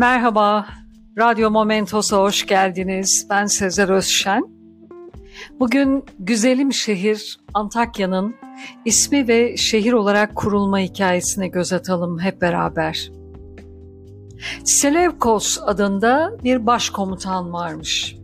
[0.00, 0.66] Merhaba,
[1.18, 3.26] Radyo Momentos'a hoş geldiniz.
[3.30, 4.42] Ben Sezer Özşen.
[5.60, 8.34] Bugün güzelim şehir Antakya'nın
[8.84, 13.10] ismi ve şehir olarak kurulma hikayesine göz atalım hep beraber.
[14.64, 18.16] Selevkos adında bir başkomutan varmış.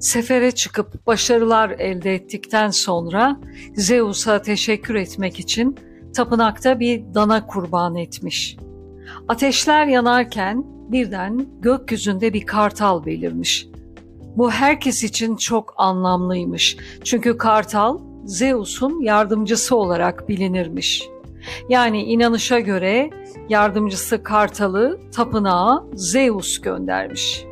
[0.00, 3.40] Sefere çıkıp başarılar elde ettikten sonra
[3.76, 5.76] Zeus'a teşekkür etmek için
[6.16, 8.56] tapınakta bir dana kurban etmiş.
[9.28, 13.68] Ateşler yanarken birden gökyüzünde bir kartal belirmiş.
[14.36, 16.76] Bu herkes için çok anlamlıymış.
[17.04, 21.08] Çünkü kartal Zeus'un yardımcısı olarak bilinirmiş.
[21.68, 23.10] Yani inanışa göre
[23.48, 27.44] yardımcısı Kartal'ı tapınağa Zeus göndermiş.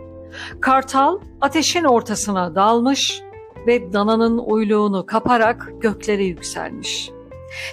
[0.60, 3.22] Kartal ateşin ortasına dalmış
[3.66, 7.10] ve dananın uyluğunu kaparak göklere yükselmiş.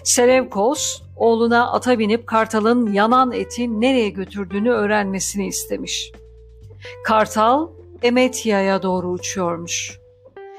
[0.04, 6.12] Selevkos oğluna ata binip kartalın yanan eti nereye götürdüğünü öğrenmesini istemiş.
[7.06, 7.68] Kartal
[8.04, 10.00] Emetya'ya doğru uçuyormuş.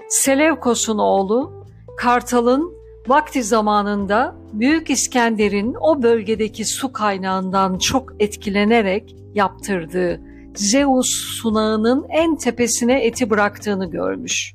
[0.09, 1.65] Selevkos'un oğlu
[1.97, 2.75] kartalın
[3.09, 10.21] vakti zamanında Büyük İskender'in o bölgedeki su kaynağından çok etkilenerek yaptırdığı
[10.55, 14.55] Zeus sunağının en tepesine eti bıraktığını görmüş.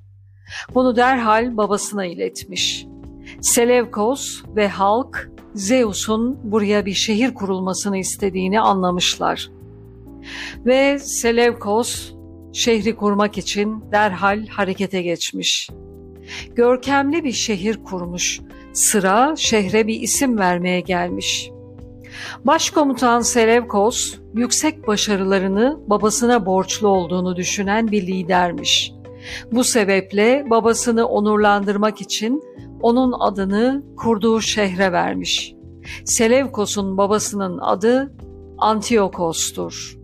[0.76, 2.86] Bunu derhal babasına iletmiş.
[3.46, 9.50] Selevkos ve halk Zeus'un buraya bir şehir kurulmasını istediğini anlamışlar.
[10.66, 12.14] Ve Selevkos
[12.54, 15.70] şehri kurmak için derhal harekete geçmiş.
[16.56, 18.42] Görkemli bir şehir kurmuş.
[18.74, 21.50] Sıra şehre bir isim vermeye gelmiş.
[22.46, 28.95] Başkomutan Selevkos yüksek başarılarını babasına borçlu olduğunu düşünen bir lidermiş.
[29.52, 32.44] Bu sebeple babasını onurlandırmak için
[32.82, 35.56] onun adını kurduğu şehre vermiş.
[36.06, 38.14] Selevkos'un babasının adı
[38.58, 39.98] Antiyokos'tur.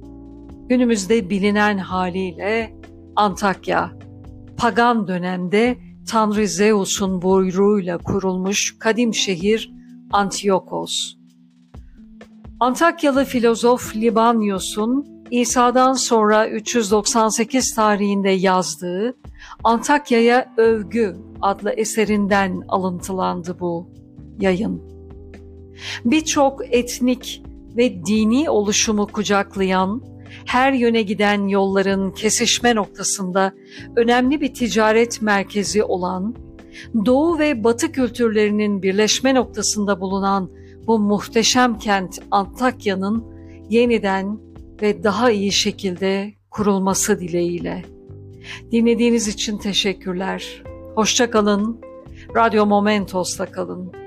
[0.70, 2.76] Günümüzde bilinen haliyle
[3.16, 3.92] Antakya,
[4.58, 9.72] pagan dönemde Tanrı Zeus'un buyruğuyla kurulmuş kadim şehir
[10.12, 11.16] Antiyokos.
[12.60, 19.18] Antakyalı filozof Libanius'un İsa'dan sonra 398 tarihinde yazdığı
[19.64, 23.90] Antakya'ya Övgü adlı eserinden alıntılandı bu
[24.40, 24.82] yayın.
[26.06, 27.44] Birçok etnik
[27.78, 30.04] ve dini oluşumu kucaklayan,
[30.46, 33.54] her yöne giden yolların kesişme noktasında
[33.96, 36.36] önemli bir ticaret merkezi olan,
[37.06, 40.50] Doğu ve Batı kültürlerinin birleşme noktasında bulunan
[40.88, 43.26] bu muhteşem kent Antakya'nın
[43.70, 44.51] yeniden
[44.82, 47.86] ve daha iyi şekilde kurulması dileğiyle.
[48.72, 50.64] Dinlediğiniz için teşekkürler.
[50.96, 51.82] Hoşça kalın.
[52.36, 54.01] Radyo Momentos'ta kalın.